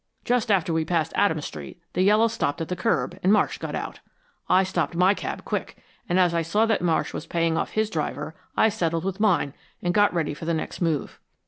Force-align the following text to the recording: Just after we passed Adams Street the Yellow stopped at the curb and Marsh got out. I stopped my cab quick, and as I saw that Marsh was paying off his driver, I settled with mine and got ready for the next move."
Just 0.25 0.49
after 0.49 0.73
we 0.73 0.83
passed 0.83 1.13
Adams 1.15 1.45
Street 1.45 1.79
the 1.93 2.01
Yellow 2.01 2.27
stopped 2.27 2.59
at 2.59 2.69
the 2.69 2.75
curb 2.75 3.19
and 3.21 3.31
Marsh 3.31 3.59
got 3.59 3.75
out. 3.75 3.99
I 4.49 4.63
stopped 4.63 4.95
my 4.95 5.13
cab 5.13 5.45
quick, 5.45 5.77
and 6.09 6.19
as 6.19 6.33
I 6.33 6.41
saw 6.41 6.65
that 6.65 6.81
Marsh 6.81 7.13
was 7.13 7.27
paying 7.27 7.55
off 7.55 7.73
his 7.73 7.87
driver, 7.87 8.33
I 8.57 8.69
settled 8.69 9.05
with 9.05 9.19
mine 9.19 9.53
and 9.79 9.93
got 9.93 10.11
ready 10.11 10.33
for 10.33 10.45
the 10.45 10.55
next 10.55 10.81
move." 10.81 11.19